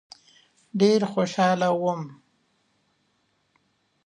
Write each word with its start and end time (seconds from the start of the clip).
ډېر 0.79 1.01
خوشاله 1.11 1.69
وم. 1.83 2.01